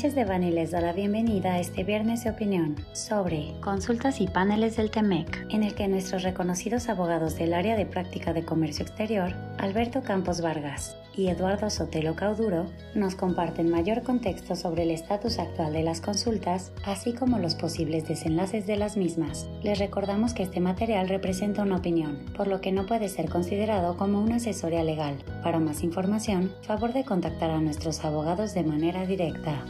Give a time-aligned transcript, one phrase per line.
[0.00, 4.28] Sánchez de Bani les da la bienvenida a este viernes de opinión sobre consultas y
[4.28, 8.82] paneles del TEMEC, en el que nuestros reconocidos abogados del área de práctica de comercio
[8.82, 15.38] exterior, Alberto Campos Vargas y Eduardo Sotelo Cauduro, nos comparten mayor contexto sobre el estatus
[15.38, 19.48] actual de las consultas, así como los posibles desenlaces de las mismas.
[19.62, 23.98] Les recordamos que este material representa una opinión, por lo que no puede ser considerado
[23.98, 25.18] como una asesoría legal.
[25.42, 29.62] Para más información, favor de contactar a nuestros abogados de manera directa.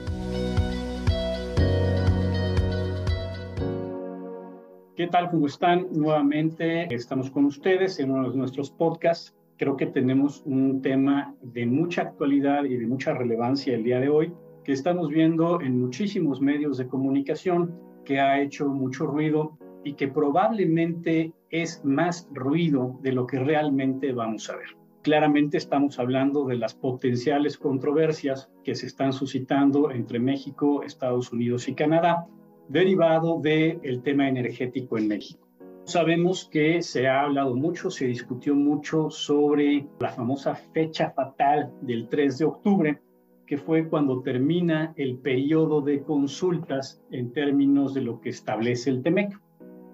[5.00, 5.30] ¿Qué tal?
[5.30, 5.86] ¿Cómo están?
[5.92, 9.34] Nuevamente estamos con ustedes en uno de nuestros podcasts.
[9.56, 14.10] Creo que tenemos un tema de mucha actualidad y de mucha relevancia el día de
[14.10, 17.74] hoy, que estamos viendo en muchísimos medios de comunicación,
[18.04, 24.12] que ha hecho mucho ruido y que probablemente es más ruido de lo que realmente
[24.12, 24.76] vamos a ver.
[25.00, 31.68] Claramente estamos hablando de las potenciales controversias que se están suscitando entre México, Estados Unidos
[31.68, 32.26] y Canadá,
[32.70, 35.46] derivado del tema energético en México.
[35.84, 42.08] Sabemos que se ha hablado mucho, se discutió mucho sobre la famosa fecha fatal del
[42.08, 43.00] 3 de octubre,
[43.44, 49.02] que fue cuando termina el periodo de consultas en términos de lo que establece el
[49.02, 49.36] TEMEC.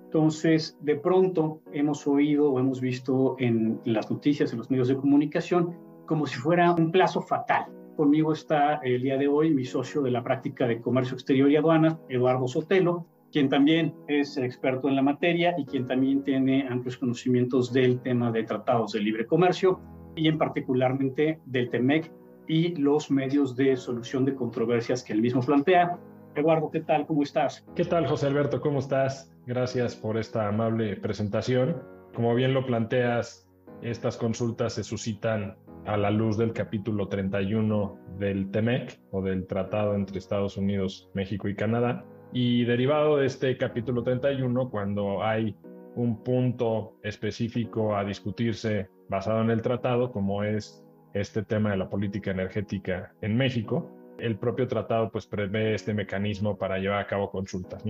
[0.05, 4.97] Entonces, de pronto hemos oído o hemos visto en las noticias, en los medios de
[4.97, 7.76] comunicación, como si fuera un plazo fatal.
[7.97, 11.57] Conmigo está el día de hoy mi socio de la práctica de comercio exterior y
[11.57, 16.99] aduanas, Eduardo Sotelo, quien también es experto en la materia y quien también tiene amplios
[16.99, 19.81] conocimientos del tema de tratados de libre comercio
[20.15, 22.13] y en particularmente del TEMEC
[22.47, 25.99] y los medios de solución de controversias que él mismo plantea.
[26.35, 27.07] Eduardo, ¿qué tal?
[27.07, 27.65] ¿Cómo estás?
[27.75, 28.61] ¿Qué tal, José Alberto?
[28.61, 29.33] ¿Cómo estás?
[29.47, 31.83] Gracias por esta amable presentación.
[32.15, 33.49] Como bien lo planteas,
[33.81, 35.57] estas consultas se suscitan
[35.87, 41.49] a la luz del capítulo 31 del TEMEC o del Tratado entre Estados Unidos, México
[41.49, 42.05] y Canadá.
[42.33, 45.57] Y derivado de este capítulo 31, cuando hay
[45.95, 50.85] un punto específico a discutirse basado en el tratado, como es
[51.15, 56.59] este tema de la política energética en México, el propio tratado pues prevé este mecanismo
[56.59, 57.85] para llevar a cabo consultas.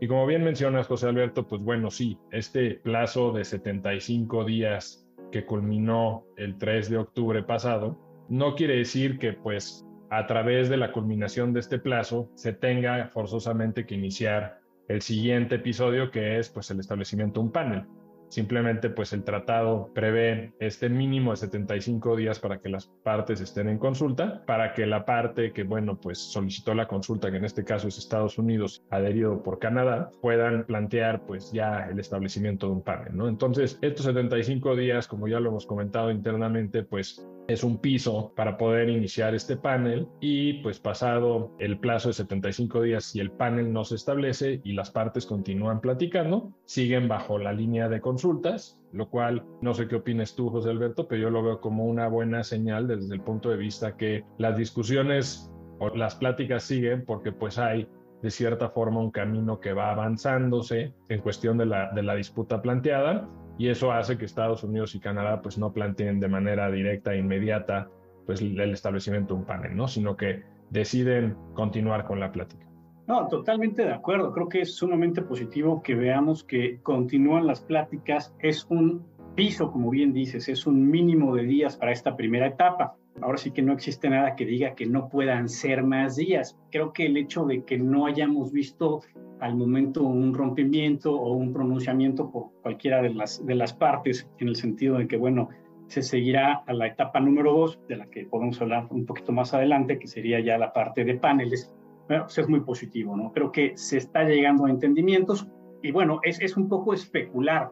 [0.00, 5.46] Y como bien mencionas, José Alberto, pues bueno, sí, este plazo de 75 días que
[5.46, 7.98] culminó el 3 de octubre pasado,
[8.28, 13.08] no quiere decir que pues a través de la culminación de este plazo se tenga
[13.08, 17.84] forzosamente que iniciar el siguiente episodio que es pues el establecimiento de un panel.
[18.30, 23.68] Simplemente pues el tratado prevé este mínimo de 75 días para que las partes estén
[23.68, 27.64] en consulta, para que la parte que bueno pues solicitó la consulta, que en este
[27.64, 32.82] caso es Estados Unidos, adherido por Canadá, puedan plantear pues ya el establecimiento de un
[32.82, 33.26] panel, ¿no?
[33.26, 38.56] Entonces estos 75 días, como ya lo hemos comentado internamente, pues es un piso para
[38.56, 43.72] poder iniciar este panel y pues pasado el plazo de 75 días si el panel
[43.72, 48.78] no se establece y las partes continúan platicando, siguen bajo la línea de consulta consultas,
[48.92, 52.06] lo cual no sé qué opines tú, José Alberto, pero yo lo veo como una
[52.06, 57.32] buena señal desde el punto de vista que las discusiones o las pláticas siguen porque
[57.32, 57.88] pues hay
[58.20, 62.60] de cierta forma un camino que va avanzándose en cuestión de la, de la disputa
[62.60, 63.26] planteada
[63.60, 67.18] y eso hace que Estados Unidos y Canadá pues no planteen de manera directa e
[67.18, 67.90] inmediata
[68.24, 69.86] pues el establecimiento de un panel, ¿no?
[69.86, 72.66] sino que deciden continuar con la plática.
[73.06, 74.32] No, totalmente de acuerdo.
[74.32, 78.34] Creo que es sumamente positivo que veamos que continúan las pláticas.
[78.38, 79.04] Es un
[79.34, 82.96] piso, como bien dices, es un mínimo de días para esta primera etapa.
[83.20, 86.58] Ahora sí que no existe nada que diga que no puedan ser más días.
[86.70, 89.02] Creo que el hecho de que no hayamos visto
[89.40, 94.48] al momento un rompimiento o un pronunciamiento por cualquiera de las, de las partes, en
[94.48, 95.48] el sentido de que, bueno,
[95.88, 99.54] se seguirá a la etapa número dos, de la que podemos hablar un poquito más
[99.54, 101.72] adelante, que sería ya la parte de paneles
[102.10, 103.32] bueno, pues es muy positivo, ¿no?
[103.32, 105.46] Creo que se está llegando a entendimientos
[105.80, 107.70] y bueno, es, es un poco especular,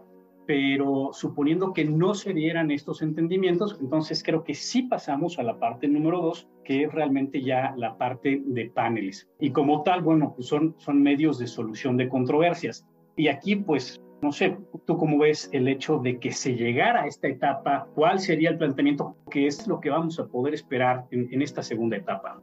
[0.49, 5.59] pero suponiendo que no se dieran estos entendimientos, entonces creo que sí pasamos a la
[5.59, 9.29] parte número dos, que es realmente ya la parte de paneles.
[9.39, 12.87] Y como tal, bueno, pues son, son medios de solución de controversias.
[13.15, 14.57] Y aquí, pues, no sé,
[14.87, 18.57] tú cómo ves el hecho de que se llegara a esta etapa, cuál sería el
[18.57, 22.41] planteamiento, qué es lo que vamos a poder esperar en, en esta segunda etapa.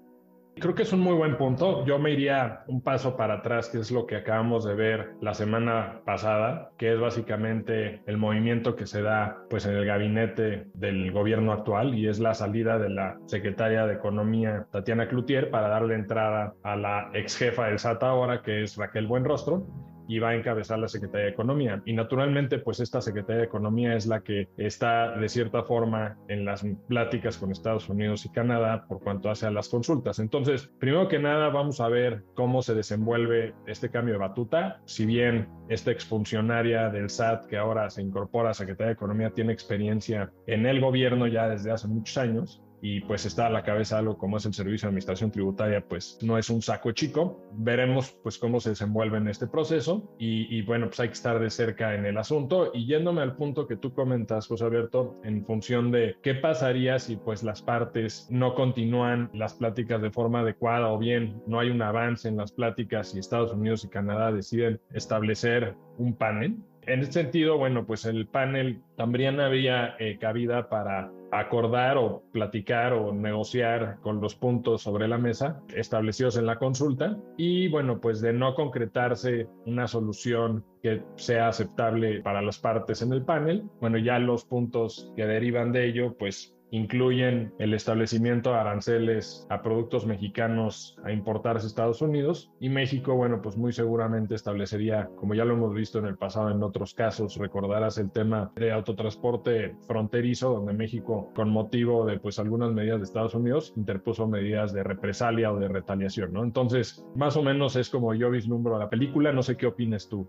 [0.58, 1.86] Creo que es un muy buen punto.
[1.86, 5.34] Yo me iría un paso para atrás, que es lo que acabamos de ver la
[5.34, 11.12] semana pasada, que es básicamente el movimiento que se da pues en el gabinete del
[11.12, 15.96] gobierno actual y es la salida de la secretaria de Economía Tatiana Cloutier para darle
[15.96, 19.68] entrada a la ex jefa del SAT ahora, que es Raquel Buenrostro.
[20.08, 21.82] Y va a encabezar la Secretaría de Economía.
[21.86, 26.46] Y naturalmente, pues esta Secretaría de Economía es la que está de cierta forma en
[26.46, 30.20] las pláticas con Estados Unidos y Canadá por cuanto hace a las consultas.
[30.20, 34.82] Entonces, primero que nada, vamos a ver cómo se desenvuelve este cambio de batuta.
[34.86, 39.54] Si bien esta exfuncionaria del SAT que ahora se incorpora a Secretaría de Economía tiene
[39.54, 43.98] experiencia en el gobierno ya desde hace muchos años, y pues está a la cabeza
[43.98, 47.44] algo como es el Servicio de Administración Tributaria, pues no es un saco chico.
[47.54, 51.50] Veremos pues cómo se desenvuelve en este proceso y, bueno, pues hay que estar de
[51.50, 55.90] cerca en el asunto y yéndome al punto que tú comentas, José Alberto, en función
[55.90, 61.00] de qué pasaría si pues las partes no continúan las pláticas de forma adecuada o
[61.00, 65.76] bien no hay un avance en las pláticas y Estados Unidos y Canadá deciden establecer
[65.98, 66.58] un panel.
[66.88, 72.94] En este sentido, bueno, pues el panel también había eh, cabida para acordar o platicar
[72.94, 77.18] o negociar con los puntos sobre la mesa establecidos en la consulta.
[77.38, 83.12] Y bueno, pues de no concretarse una solución que sea aceptable para las partes en
[83.14, 88.58] el panel, bueno, ya los puntos que derivan de ello, pues incluyen el establecimiento de
[88.58, 94.36] aranceles a productos mexicanos a importarse a Estados Unidos y México, bueno, pues muy seguramente
[94.36, 98.52] establecería, como ya lo hemos visto en el pasado en otros casos, recordarás el tema
[98.56, 104.28] de autotransporte fronterizo, donde México, con motivo de pues algunas medidas de Estados Unidos, interpuso
[104.28, 106.44] medidas de represalia o de retaliación, ¿no?
[106.44, 110.28] Entonces, más o menos es como yo vislumbro la película, no sé qué opines tú.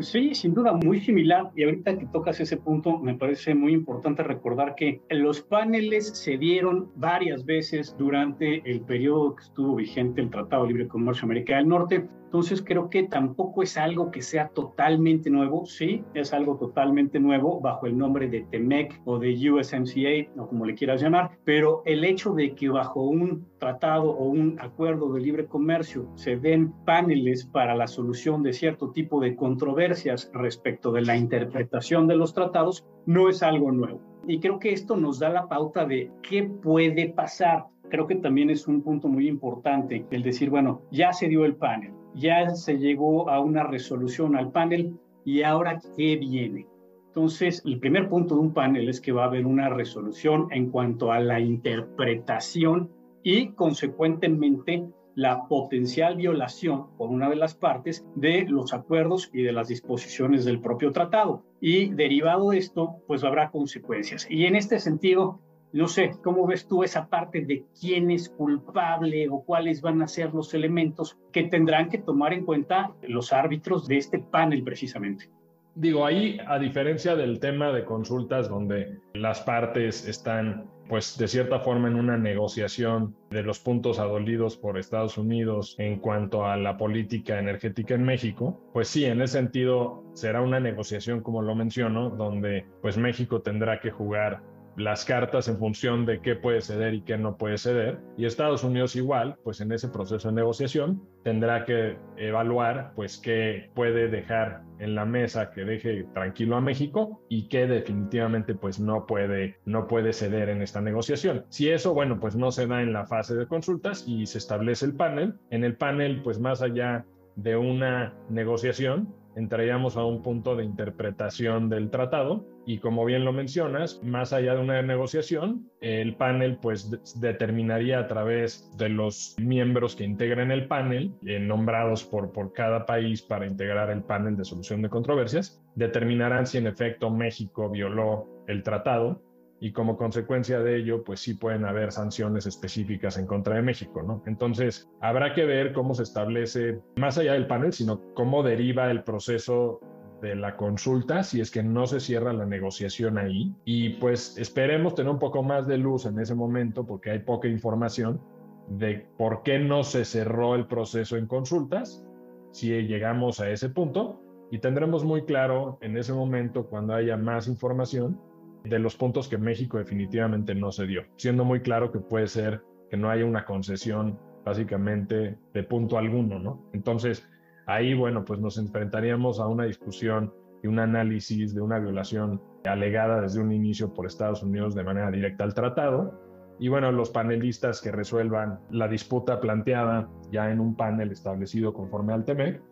[0.00, 1.50] Sí, sin duda, muy similar.
[1.54, 6.36] Y ahorita que tocas ese punto, me parece muy importante recordar que los paneles se
[6.36, 11.56] dieron varias veces durante el periodo que estuvo vigente el Tratado de Libre Comercio América
[11.56, 12.08] del Norte.
[12.34, 17.60] Entonces creo que tampoco es algo que sea totalmente nuevo, sí, es algo totalmente nuevo
[17.60, 22.04] bajo el nombre de TEMEC o de USMCA o como le quieras llamar, pero el
[22.04, 27.46] hecho de que bajo un tratado o un acuerdo de libre comercio se den paneles
[27.46, 32.84] para la solución de cierto tipo de controversias respecto de la interpretación de los tratados
[33.06, 34.00] no es algo nuevo.
[34.26, 38.50] Y creo que esto nos da la pauta de qué puede pasar creo que también
[38.50, 42.78] es un punto muy importante el decir, bueno, ya se dio el panel, ya se
[42.78, 46.66] llegó a una resolución al panel y ahora qué viene.
[47.08, 50.70] Entonces, el primer punto de un panel es que va a haber una resolución en
[50.70, 52.90] cuanto a la interpretación
[53.22, 54.84] y, consecuentemente,
[55.14, 60.44] la potencial violación por una de las partes de los acuerdos y de las disposiciones
[60.44, 61.44] del propio tratado.
[61.60, 64.26] Y derivado de esto, pues habrá consecuencias.
[64.28, 65.40] Y en este sentido,
[65.74, 70.06] no sé, ¿cómo ves tú esa parte de quién es culpable o cuáles van a
[70.06, 75.28] ser los elementos que tendrán que tomar en cuenta los árbitros de este panel precisamente?
[75.74, 81.58] Digo, ahí, a diferencia del tema de consultas donde las partes están, pues, de cierta
[81.58, 86.76] forma en una negociación de los puntos adolidos por Estados Unidos en cuanto a la
[86.76, 92.10] política energética en México, pues sí, en ese sentido será una negociación, como lo menciono,
[92.10, 97.02] donde, pues, México tendrá que jugar las cartas en función de qué puede ceder y
[97.02, 97.98] qué no puede ceder.
[98.16, 103.70] Y Estados Unidos igual, pues en ese proceso de negociación tendrá que evaluar pues qué
[103.74, 109.06] puede dejar en la mesa que deje tranquilo a México y qué definitivamente pues no
[109.06, 111.46] puede no puede ceder en esta negociación.
[111.48, 114.86] Si eso bueno, pues no se da en la fase de consultas y se establece
[114.86, 117.06] el panel, en el panel pues más allá
[117.36, 123.32] de una negociación entraríamos a un punto de interpretación del tratado y como bien lo
[123.32, 126.90] mencionas, más allá de una negociación, el panel pues
[127.20, 132.86] determinaría a través de los miembros que integren el panel, eh, nombrados por, por cada
[132.86, 138.28] país para integrar el panel de solución de controversias, determinarán si en efecto México violó
[138.46, 139.20] el tratado
[139.64, 144.02] y como consecuencia de ello, pues sí pueden haber sanciones específicas en contra de México,
[144.02, 144.22] ¿no?
[144.26, 149.04] Entonces, habrá que ver cómo se establece, más allá del panel, sino cómo deriva el
[149.04, 149.80] proceso
[150.20, 154.94] de la consulta si es que no se cierra la negociación ahí y pues esperemos
[154.94, 158.20] tener un poco más de luz en ese momento porque hay poca información
[158.68, 162.04] de por qué no se cerró el proceso en consultas
[162.52, 167.48] si llegamos a ese punto y tendremos muy claro en ese momento cuando haya más
[167.48, 168.18] información
[168.64, 172.62] de los puntos que México definitivamente no se dio, siendo muy claro que puede ser
[172.90, 176.68] que no haya una concesión básicamente de punto alguno, ¿no?
[176.72, 177.28] Entonces,
[177.66, 183.20] ahí, bueno, pues nos enfrentaríamos a una discusión y un análisis de una violación alegada
[183.20, 186.20] desde un inicio por Estados Unidos de manera directa al tratado.
[186.58, 192.14] Y bueno, los panelistas que resuelvan la disputa planteada ya en un panel establecido conforme
[192.14, 192.62] al TEMEC,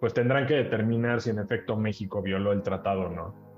[0.00, 3.51] pues tendrán que determinar si en efecto México violó el tratado o no.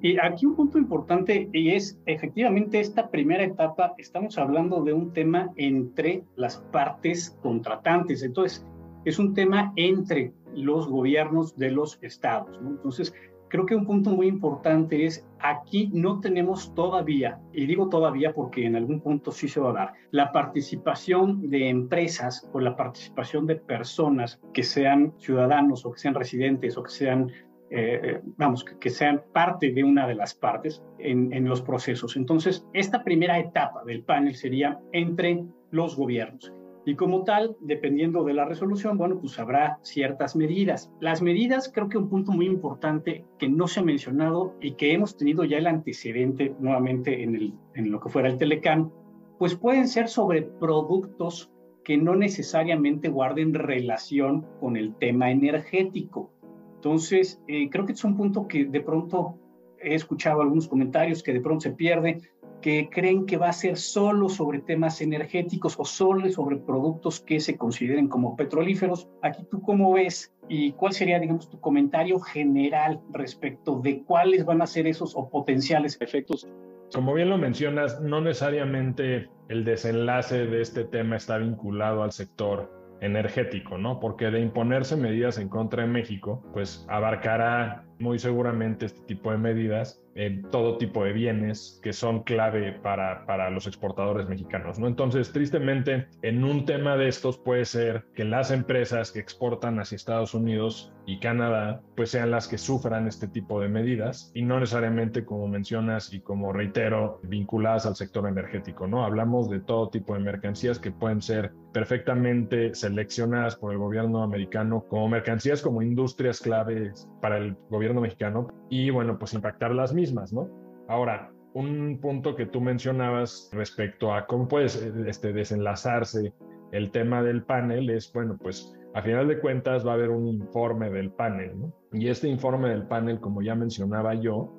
[0.00, 5.12] Y aquí un punto importante y es efectivamente esta primera etapa, estamos hablando de un
[5.12, 8.22] tema entre las partes contratantes.
[8.22, 8.64] Entonces,
[9.04, 12.58] es un tema entre los gobiernos de los estados.
[12.62, 13.12] Entonces,
[13.48, 18.66] creo que un punto muy importante es aquí no tenemos todavía, y digo todavía porque
[18.66, 23.46] en algún punto sí se va a dar, la participación de empresas o la participación
[23.46, 27.32] de personas que sean ciudadanos o que sean residentes o que sean
[27.70, 32.16] eh, vamos, que, sean parte de una de las partes en, en los procesos.
[32.16, 36.52] Entonces, esta primera etapa del panel sería entre los gobiernos.
[36.88, 40.90] Y como tal, dependiendo de la resolución, bueno, pues habrá ciertas medidas.
[41.00, 44.94] Las medidas, creo que un punto muy importante que no se ha mencionado y que
[44.94, 48.90] hemos tenido ya el antecedente nuevamente en, el, en lo que fuera el Telecam,
[49.38, 51.50] pues pueden ser sobre productos
[51.84, 56.32] que no necesariamente guarden relación con el tema energético.
[56.78, 59.36] Entonces, eh, creo que es un punto que de pronto
[59.80, 62.20] he escuchado algunos comentarios que de pronto se pierde,
[62.62, 67.40] que creen que va a ser solo sobre temas energéticos o solo sobre productos que
[67.40, 69.08] se consideren como petrolíferos.
[69.22, 74.62] Aquí tú cómo ves y cuál sería, digamos, tu comentario general respecto de cuáles van
[74.62, 76.46] a ser esos o potenciales efectos.
[76.94, 82.77] Como bien lo mencionas, no necesariamente el desenlace de este tema está vinculado al sector
[83.00, 84.00] energético, ¿no?
[84.00, 89.38] Porque de imponerse medidas en contra de México, pues abarcará muy seguramente este tipo de
[89.38, 94.88] medidas en todo tipo de bienes que son clave para, para los exportadores mexicanos, ¿no?
[94.88, 99.94] Entonces, tristemente, en un tema de estos puede ser que las empresas que exportan hacia
[99.94, 104.58] Estados Unidos y Canadá, pues sean las que sufran este tipo de medidas y no
[104.58, 109.04] necesariamente, como mencionas y como reitero, vinculadas al sector energético, ¿no?
[109.04, 114.84] Hablamos de todo tipo de mercancías que pueden ser perfectamente seleccionadas por el gobierno americano
[114.88, 120.32] como mercancías, como industrias claves para el gobierno mexicano y bueno, pues impactar las mismas,
[120.32, 120.48] ¿no?
[120.88, 124.66] Ahora, un punto que tú mencionabas respecto a cómo puede
[125.06, 126.32] este, desenlazarse
[126.72, 130.26] el tema del panel es, bueno, pues a final de cuentas va a haber un
[130.26, 131.72] informe del panel, ¿no?
[131.92, 134.52] Y este informe del panel, como ya mencionaba yo,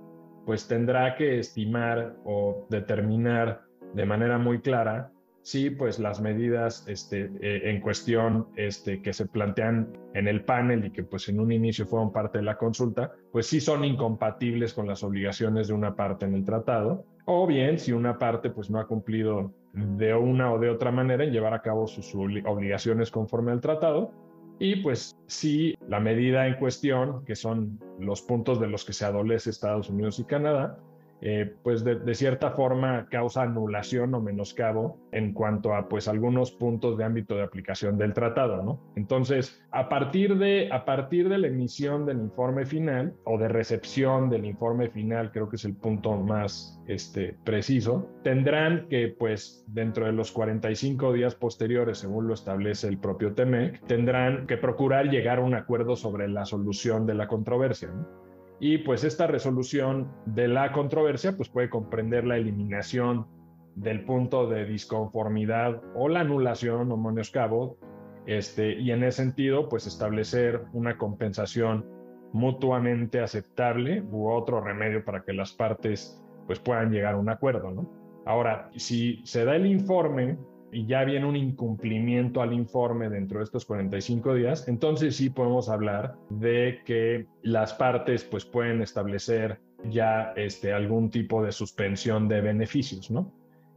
[0.46, 3.62] pues tendrá que estimar o determinar
[3.94, 5.12] de manera muy clara
[5.50, 10.86] sí, pues las medidas este, eh, en cuestión este, que se plantean en el panel
[10.86, 14.76] y que pues en un inicio fueron parte de la consulta, pues sí son incompatibles
[14.76, 18.70] con las obligaciones de una parte en el tratado, o bien si una parte pues
[18.70, 23.10] no ha cumplido de una o de otra manera en llevar a cabo sus obligaciones
[23.10, 24.12] conforme al tratado,
[24.60, 29.06] y pues si la medida en cuestión, que son los puntos de los que se
[29.06, 30.78] adolece Estados Unidos y Canadá,
[31.22, 36.98] eh, pues de, cierta forma causa anulación o menoscabo en cuanto a pues algunos puntos
[36.98, 38.82] de ámbito de aplicación del tratado, ¿no?
[38.96, 44.30] Entonces, a partir de, a partir de la emisión del informe final o de recepción
[44.30, 50.06] del informe final, creo que es el punto más este, preciso, tendrán que pues dentro
[50.06, 55.40] de los 45 días posteriores, según lo establece el propio TEMEC, tendrán que procurar llegar
[55.40, 58.29] a un acuerdo sobre la solución de la controversia, ¿no?
[58.60, 63.28] Y pues esta resolución de la controversia pues puede comprender la eliminación
[63.76, 67.78] del punto de disconformidad o la anulación o menoscabo,
[68.26, 71.86] este, y en ese sentido pues establecer una compensación
[72.34, 77.72] mutuamente aceptable u otro remedio para que las partes pues puedan llegar a un acuerdo,
[77.72, 77.90] ¿no?
[78.26, 80.38] Ahora, si se da el informe
[80.72, 85.70] y ya viene un incumplimiento al informe dentro de estos 45 días, entonces sí podemos
[85.70, 92.42] hablar de que las partes pues pueden establecer ya este, algún tipo de suspensión de
[92.42, 93.34] beneficios, ¿no?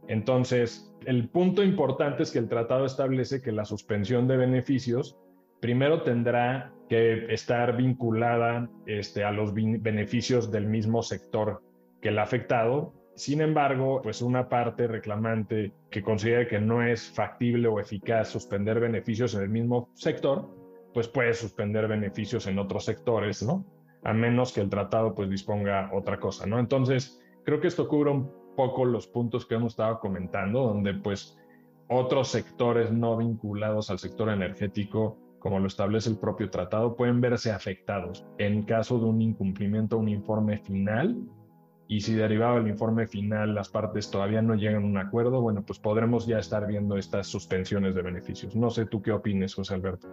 [0.07, 5.17] Entonces, el punto importante es que el tratado establece que la suspensión de beneficios
[5.61, 11.63] primero tendrá que estar vinculada este, a los beneficios del mismo sector
[12.01, 17.67] que el afectado sin embargo, pues una parte reclamante que considera que no es factible
[17.67, 20.49] o eficaz suspender beneficios en el mismo sector,
[20.93, 23.65] pues puede suspender beneficios en otros sectores, ¿no?
[24.03, 26.59] A menos que el tratado pues disponga otra cosa, ¿no?
[26.59, 31.37] Entonces, creo que esto cubre un poco los puntos que hemos estado comentando, donde pues
[31.87, 37.51] otros sectores no vinculados al sector energético, como lo establece el propio tratado, pueden verse
[37.51, 41.15] afectados en caso de un incumplimiento, un informe final
[41.87, 45.63] y si derivado del informe final las partes todavía no llegan a un acuerdo, bueno,
[45.65, 48.55] pues podremos ya estar viendo estas suspensiones de beneficios.
[48.55, 50.07] No sé tú qué opines, José Alberto.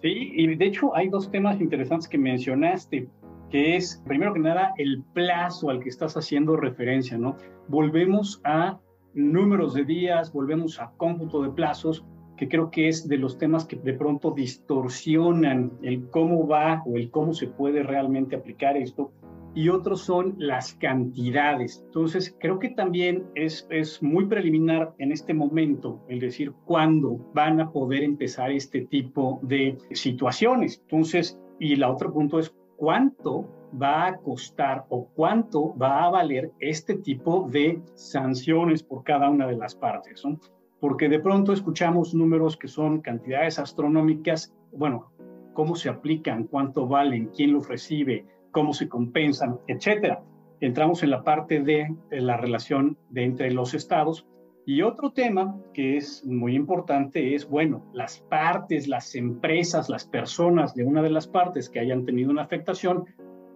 [0.00, 3.08] Sí, y de hecho hay dos temas interesantes que mencionaste,
[3.50, 7.36] que es, primero que nada, el plazo al que estás haciendo referencia, ¿no?
[7.68, 8.80] Volvemos a
[9.14, 12.04] números de días, volvemos a cómputo de plazos,
[12.36, 16.96] que creo que es de los temas que de pronto distorsionan el cómo va o
[16.96, 19.12] el cómo se puede realmente aplicar esto
[19.54, 21.82] y otros son las cantidades.
[21.86, 27.60] Entonces, creo que también es, es muy preliminar en este momento el decir cuándo van
[27.60, 30.80] a poder empezar este tipo de situaciones.
[30.82, 33.48] Entonces, y el otro punto es cuánto
[33.80, 39.46] va a costar o cuánto va a valer este tipo de sanciones por cada una
[39.46, 40.24] de las partes.
[40.24, 40.38] ¿no?
[40.80, 45.12] Porque de pronto escuchamos números que son cantidades astronómicas, bueno,
[45.52, 50.22] cómo se aplican, cuánto valen, quién los recibe, cómo se compensan, etcétera.
[50.60, 54.28] Entramos en la parte de, la relación de entre los estados.
[54.64, 60.74] Y otro tema que es muy importante es, bueno, las partes, las empresas, las personas
[60.74, 63.06] de una de las partes que hayan tenido una afectación,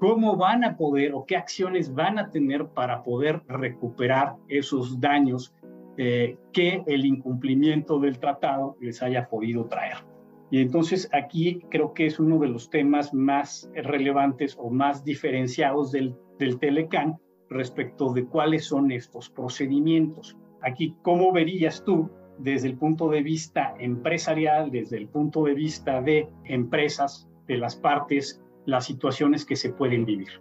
[0.00, 5.55] cómo van a poder o qué acciones van a tener para poder recuperar esos daños
[5.97, 10.15] eh, que el incumplimiento del tratado les haya podido traer.
[10.50, 15.93] Y entonces aquí creo que es uno de los temas más relevantes o más diferenciados
[15.93, 17.19] del, del Telecan
[17.50, 20.37] respecto de cuáles son estos procedimientos.
[20.62, 26.00] Aquí, ¿cómo verías tú desde el punto de vista empresarial, desde el punto de vista
[26.00, 30.41] de empresas, de las partes, las situaciones que se pueden vivir?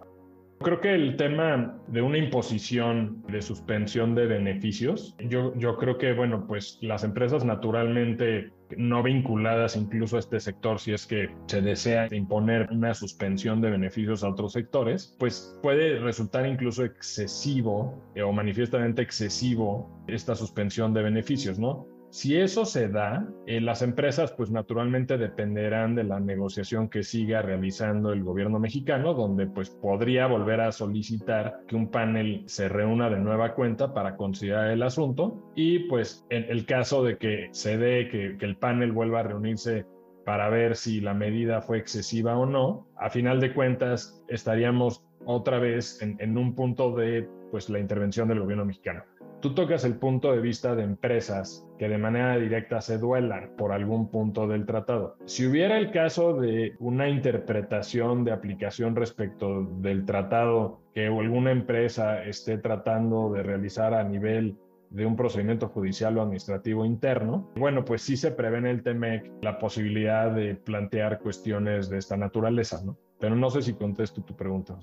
[0.60, 6.14] Creo que el tema de una imposición de suspensión de beneficios, yo, yo creo que,
[6.14, 11.60] bueno, pues las empresas naturalmente no vinculadas incluso a este sector, si es que se
[11.60, 18.22] desea imponer una suspensión de beneficios a otros sectores, pues puede resultar incluso excesivo eh,
[18.22, 21.86] o manifiestamente excesivo esta suspensión de beneficios, ¿no?
[22.16, 27.42] Si eso se da, eh, las empresas pues naturalmente dependerán de la negociación que siga
[27.42, 33.10] realizando el gobierno mexicano, donde pues podría volver a solicitar que un panel se reúna
[33.10, 37.76] de nueva cuenta para considerar el asunto y pues en el caso de que se
[37.76, 39.84] dé que, que el panel vuelva a reunirse
[40.24, 45.58] para ver si la medida fue excesiva o no, a final de cuentas estaríamos otra
[45.58, 49.04] vez en, en un punto de pues la intervención del gobierno mexicano.
[49.46, 53.70] Tú tocas el punto de vista de empresas que de manera directa se duelan por
[53.70, 55.18] algún punto del tratado.
[55.24, 62.24] Si hubiera el caso de una interpretación de aplicación respecto del tratado que alguna empresa
[62.24, 64.56] esté tratando de realizar a nivel
[64.90, 69.30] de un procedimiento judicial o administrativo interno, bueno, pues sí se prevé en el TEMEC
[69.42, 72.98] la posibilidad de plantear cuestiones de esta naturaleza, ¿no?
[73.20, 74.76] Pero no sé si contesto tu pregunta.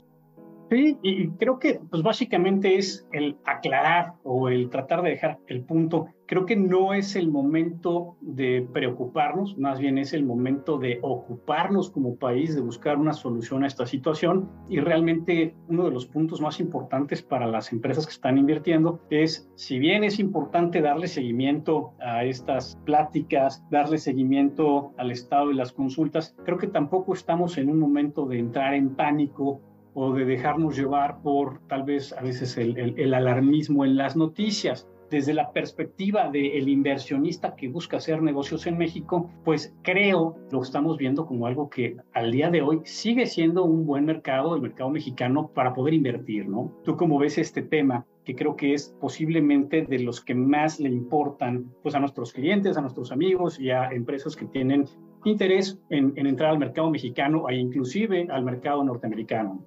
[0.74, 5.62] Sí, y creo que pues básicamente es el aclarar o el tratar de dejar el
[5.62, 6.08] punto.
[6.26, 11.92] Creo que no es el momento de preocuparnos, más bien es el momento de ocuparnos
[11.92, 14.50] como país, de buscar una solución a esta situación.
[14.68, 19.48] Y realmente uno de los puntos más importantes para las empresas que están invirtiendo es,
[19.54, 25.72] si bien es importante darle seguimiento a estas pláticas, darle seguimiento al estado de las
[25.72, 29.62] consultas, creo que tampoco estamos en un momento de entrar en pánico
[29.94, 34.88] o de dejarnos llevar por tal vez a veces el, alarmismo en las noticias.
[35.10, 40.98] Desde la perspectiva del inversionista que busca hacer negocios en México, pues creo, lo estamos
[40.98, 44.90] viendo como algo que al día de hoy sigue siendo un buen mercado, el mercado
[44.90, 46.74] mexicano, para poder invertir, ¿no?
[46.84, 48.06] ¿Tú cómo ves este tema?
[48.24, 52.78] que creo que es posiblemente de los que más le importan pues a nuestros clientes,
[52.78, 54.86] a nuestros amigos y a empresas que tienen
[55.26, 59.66] interés en, en entrar al mercado mexicano e inclusive al mercado norteamericano.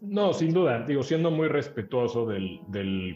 [0.00, 0.84] No, sin duda.
[0.86, 2.60] Digo, siendo muy respetuoso del,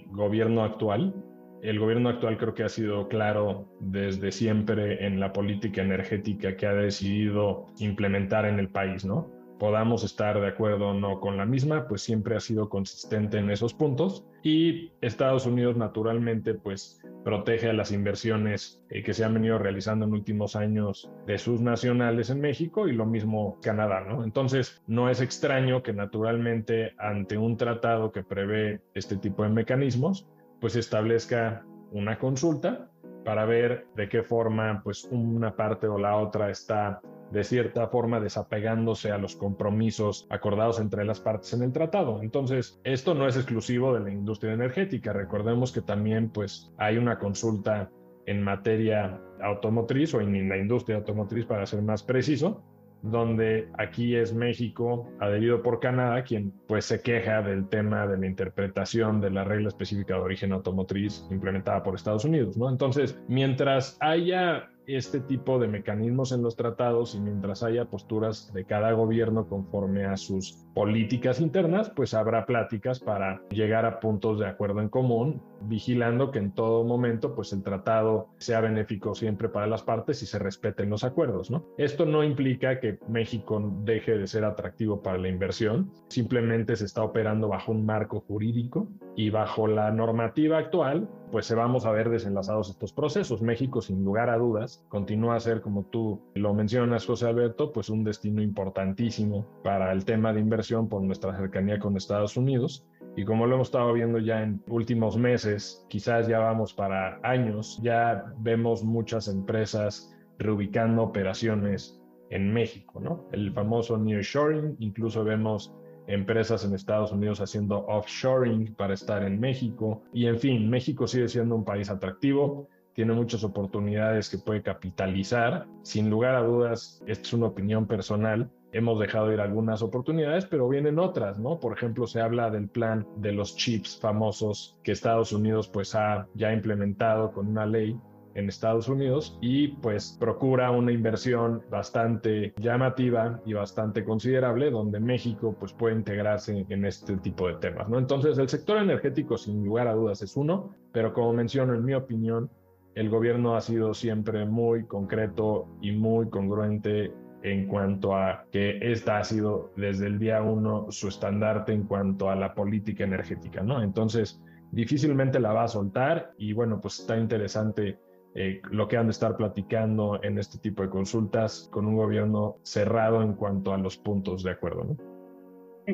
[0.09, 1.15] gobierno actual,
[1.63, 6.67] el gobierno actual creo que ha sido claro desde siempre en la política energética que
[6.67, 9.31] ha decidido implementar en el país, ¿no?
[9.63, 13.49] Podamos estar de acuerdo o no con la misma, pues siempre ha sido consistente en
[13.49, 14.27] esos puntos.
[14.43, 20.05] Y Estados Unidos naturalmente pues protege a las inversiones eh, que se han venido realizando
[20.05, 24.25] en últimos años de sus nacionales en México y lo mismo Canadá, ¿no?
[24.25, 30.27] Entonces no es extraño que naturalmente ante un tratado que prevé este tipo de mecanismos,
[30.61, 32.91] pues establezca una consulta
[33.25, 37.01] para ver de qué forma pues una parte o la otra está
[37.33, 42.21] de cierta forma desapegándose a los compromisos acordados entre las partes en el tratado.
[42.23, 45.13] Entonces, esto no es exclusivo de la industria energética.
[45.13, 47.91] Recordemos que también pues hay una consulta
[48.27, 52.63] en materia automotriz o en la industria automotriz para ser más preciso,
[53.03, 58.27] donde aquí es México, adherido por Canadá, quien pues se queja del tema de la
[58.27, 62.69] interpretación de la regla específica de origen automotriz implementada por Estados Unidos, ¿no?
[62.69, 68.65] Entonces, mientras haya este tipo de mecanismos en los tratados y mientras haya posturas de
[68.65, 74.47] cada gobierno conforme a sus políticas internas, pues habrá pláticas para llegar a puntos de
[74.47, 79.67] acuerdo en común, vigilando que en todo momento pues el tratado sea benéfico siempre para
[79.67, 81.53] las partes y se respeten los acuerdos.
[81.79, 87.03] Esto no implica que México deje de ser atractivo para la inversión, simplemente se está
[87.03, 92.11] operando bajo un marco jurídico y bajo la normativa actual, pues se vamos a ver
[92.11, 93.41] desenlazados estos procesos.
[93.41, 97.89] México, sin lugar a dudas, continúa a ser, como tú lo mencionas, José Alberto, pues
[97.89, 102.87] un destino importantísimo para el tema de inversión por nuestra cercanía con Estados Unidos.
[103.17, 107.81] Y como lo hemos estado viendo ya en últimos meses, quizás ya vamos para años,
[107.83, 113.27] ya vemos muchas empresas reubicando operaciones en México, ¿no?
[113.33, 115.75] El famoso nearshoring, incluso vemos
[116.13, 120.03] empresas en Estados Unidos haciendo offshoring para estar en México.
[120.13, 125.67] Y en fin, México sigue siendo un país atractivo, tiene muchas oportunidades que puede capitalizar.
[125.83, 128.51] Sin lugar a dudas, esta es una opinión personal.
[128.73, 131.61] Hemos dejado ir algunas oportunidades, pero vienen otras, ¿no?
[131.61, 136.27] Por ejemplo, se habla del plan de los chips famosos que Estados Unidos pues ha
[136.35, 137.99] ya implementado con una ley
[138.35, 145.57] en Estados Unidos y pues procura una inversión bastante llamativa y bastante considerable donde México
[145.59, 147.99] pues puede integrarse en este tipo de temas, ¿no?
[147.99, 151.95] Entonces el sector energético sin lugar a dudas es uno, pero como menciono en mi
[151.95, 152.51] opinión,
[152.95, 159.19] el gobierno ha sido siempre muy concreto y muy congruente en cuanto a que esta
[159.19, 163.83] ha sido desde el día uno su estandarte en cuanto a la política energética, ¿no?
[163.83, 164.41] Entonces,
[164.71, 167.99] difícilmente la va a soltar y bueno, pues está interesante
[168.35, 172.57] eh, lo que han de estar platicando en este tipo de consultas con un gobierno
[172.63, 174.85] cerrado en cuanto a los puntos de acuerdo.
[174.85, 174.97] ¿no?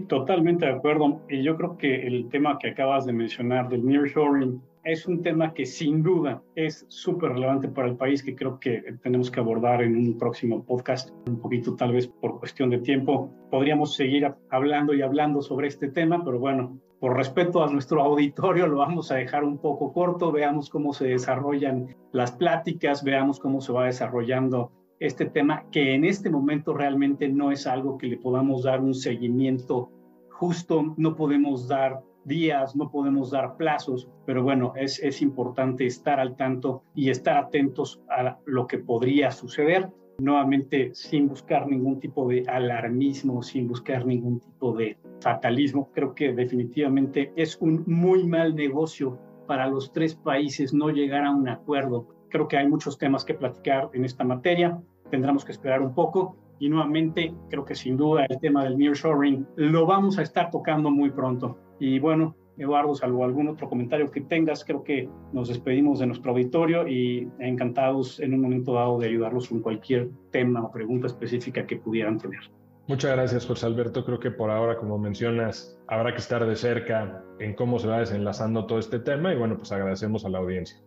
[0.07, 1.23] Totalmente de acuerdo.
[1.29, 5.53] Y yo creo que el tema que acabas de mencionar del nearshoring es un tema
[5.53, 9.83] que sin duda es súper relevante para el país, que creo que tenemos que abordar
[9.83, 13.31] en un próximo podcast, un poquito tal vez por cuestión de tiempo.
[13.51, 18.67] Podríamos seguir hablando y hablando sobre este tema, pero bueno, por respeto a nuestro auditorio,
[18.67, 20.33] lo vamos a dejar un poco corto.
[20.33, 26.05] Veamos cómo se desarrollan las pláticas, veamos cómo se va desarrollando este tema, que en
[26.05, 29.91] este momento realmente no es algo que le podamos dar un seguimiento
[30.31, 36.19] justo, no podemos dar días, no podemos dar plazos, pero bueno, es, es importante estar
[36.19, 42.29] al tanto y estar atentos a lo que podría suceder nuevamente sin buscar ningún tipo
[42.29, 45.91] de alarmismo, sin buscar ningún tipo de fatalismo.
[45.95, 51.31] Creo que definitivamente es un muy mal negocio para los tres países no llegar a
[51.31, 52.09] un acuerdo.
[52.29, 54.81] Creo que hay muchos temas que platicar en esta materia.
[55.11, 59.47] Tendremos que esperar un poco y nuevamente creo que sin duda el tema del nearshoring
[59.57, 61.57] lo vamos a estar tocando muy pronto.
[61.79, 66.33] Y bueno, Eduardo, salvo algún otro comentario que tengas, creo que nos despedimos de nuestro
[66.33, 71.67] auditorio y encantados en un momento dado de ayudarlos con cualquier tema o pregunta específica
[71.67, 72.41] que pudieran tener.
[72.89, 74.05] Muchas gracias, José Alberto.
[74.05, 78.01] Creo que por ahora, como mencionas, habrá que estar de cerca en cómo se va
[78.01, 80.79] desenlazando todo este tema y bueno, pues agradecemos a la audiencia.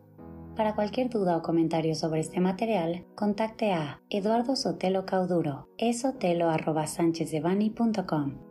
[0.55, 8.50] Para cualquier duda o comentario sobre este material, contacte a Eduardo Sotelo Cauduro, esotelo.sanchezdevani.com